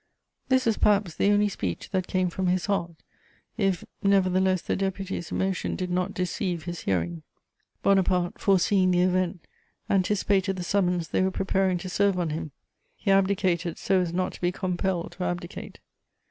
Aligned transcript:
This 0.49 0.65
is 0.65 0.77
perhaps 0.79 1.13
the 1.13 1.29
only 1.29 1.47
speech 1.47 1.91
that 1.91 2.07
came 2.07 2.31
from 2.31 2.47
his 2.47 2.65
heart, 2.65 2.95
if, 3.55 3.83
nevertheless, 4.01 4.63
the 4.63 4.75
deputy's 4.75 5.31
emotion 5.31 5.75
did 5.75 5.91
not 5.91 6.15
deceive 6.15 6.63
his 6.63 6.79
hearing. 6.81 7.21
Bonaparte, 7.83 8.39
foreseeing 8.41 8.89
the 8.89 9.01
event, 9.01 9.45
anticipated 9.91 10.55
the 10.55 10.63
summons 10.63 11.09
they 11.09 11.21
were 11.21 11.29
preparing 11.29 11.77
to 11.77 11.87
serve 11.87 12.17
on 12.17 12.31
him. 12.31 12.49
He 12.95 13.11
abdicated 13.11 13.77
so 13.77 13.99
as 13.99 14.11
not 14.11 14.33
to 14.33 14.41
be 14.41 14.51
compelled 14.51 15.11
to 15.19 15.23
abdicate. 15.23 15.77